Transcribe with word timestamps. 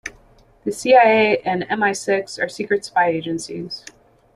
The 0.63 0.71
CIA 0.71 1.41
and 1.45 1.63
MI-Six 1.79 2.39
are 2.39 2.49
secret 2.49 2.83
spy 2.83 3.09
agencies. 3.09 3.85